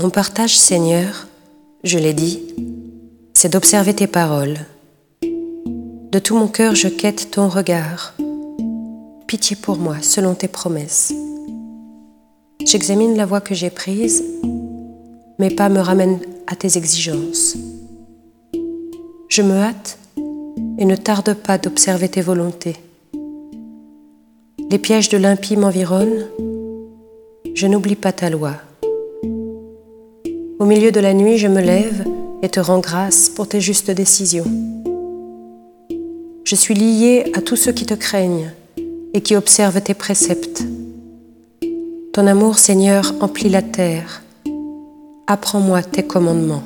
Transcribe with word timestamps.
Mon 0.00 0.10
partage, 0.10 0.56
Seigneur, 0.56 1.26
je 1.82 1.98
l'ai 1.98 2.12
dit, 2.12 2.40
c'est 3.34 3.48
d'observer 3.48 3.92
tes 3.94 4.06
paroles. 4.06 4.58
De 5.22 6.20
tout 6.20 6.36
mon 6.36 6.46
cœur, 6.46 6.76
je 6.76 6.86
quête 6.86 7.32
ton 7.32 7.48
regard. 7.48 8.14
Pitié 9.26 9.56
pour 9.56 9.76
moi, 9.76 9.96
selon 10.00 10.36
tes 10.36 10.46
promesses. 10.46 11.12
J'examine 12.64 13.16
la 13.16 13.26
voie 13.26 13.40
que 13.40 13.56
j'ai 13.56 13.70
prise, 13.70 14.22
mes 15.40 15.50
pas 15.50 15.68
me 15.68 15.80
ramènent 15.80 16.20
à 16.46 16.54
tes 16.54 16.78
exigences. 16.78 17.56
Je 19.28 19.42
me 19.42 19.56
hâte 19.56 19.98
et 20.78 20.84
ne 20.84 20.94
tarde 20.94 21.34
pas 21.34 21.58
d'observer 21.58 22.08
tes 22.08 22.22
volontés. 22.22 22.76
Les 24.70 24.78
pièges 24.78 25.08
de 25.08 25.18
l'impie 25.18 25.56
m'environnent, 25.56 26.28
je 27.52 27.66
n'oublie 27.66 27.96
pas 27.96 28.12
ta 28.12 28.30
loi. 28.30 28.52
Au 30.58 30.64
milieu 30.64 30.90
de 30.90 30.98
la 30.98 31.14
nuit, 31.14 31.38
je 31.38 31.46
me 31.46 31.60
lève 31.60 32.04
et 32.42 32.48
te 32.48 32.58
rends 32.58 32.80
grâce 32.80 33.28
pour 33.28 33.46
tes 33.46 33.60
justes 33.60 33.92
décisions. 33.92 34.50
Je 36.42 36.54
suis 36.56 36.74
lié 36.74 37.30
à 37.34 37.40
tous 37.40 37.54
ceux 37.54 37.70
qui 37.70 37.86
te 37.86 37.94
craignent 37.94 38.50
et 39.14 39.20
qui 39.20 39.36
observent 39.36 39.80
tes 39.80 39.94
préceptes. 39.94 40.64
Ton 42.12 42.26
amour, 42.26 42.58
Seigneur, 42.58 43.14
emplit 43.20 43.50
la 43.50 43.62
terre. 43.62 44.24
Apprends-moi 45.28 45.82
tes 45.82 46.02
commandements. 46.02 46.64